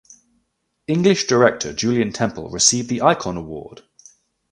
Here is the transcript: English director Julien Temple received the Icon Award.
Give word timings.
English 0.87 1.27
director 1.27 1.73
Julien 1.73 2.11
Temple 2.11 2.49
received 2.49 2.89
the 2.89 3.03
Icon 3.03 3.37
Award. 3.37 3.83